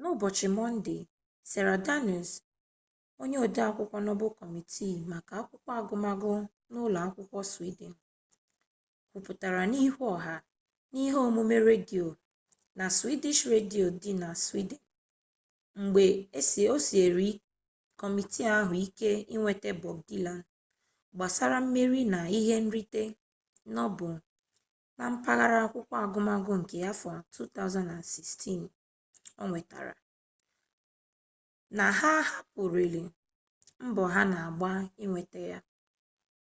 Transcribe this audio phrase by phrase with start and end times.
[0.00, 0.96] n'ụbọchị mọnde
[1.50, 2.30] sara danius
[3.22, 6.30] onye odeakwụkwọ nobel kọmitii maka akwụkwọ agụmagụ
[6.72, 7.94] n'ụlọ akwụkwọ swidin
[9.10, 10.34] kwuputara n'ihu ọha
[10.90, 12.06] na ihe omume redio
[12.78, 14.82] na sveriges redio dị na swidin
[15.82, 16.04] mgbe
[16.74, 17.28] o siere
[18.00, 20.40] kọmitii ahụ ike inweta bob dilan
[21.16, 23.02] gbasara mmeri na ihe nrite
[23.76, 24.14] nobel
[24.98, 28.68] na mpaghara akwụkwọ agụmagụ nke afọ 2016
[29.42, 29.94] o nwetara
[31.76, 33.02] na ha ahapụlarị
[33.88, 34.68] mbọ ha na-agba
[35.04, 35.58] inweta ya